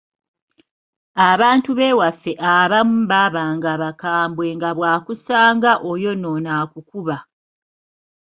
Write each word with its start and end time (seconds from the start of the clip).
Abantu 1.29 1.69
b’ewaffe 1.77 2.31
abamu 2.55 2.97
baabanga 3.11 3.71
bakambwe 3.81 4.45
nga 4.57 4.69
bw’akusanga 4.77 5.71
oyonoona 5.91 6.49
akukuba. 6.61 7.17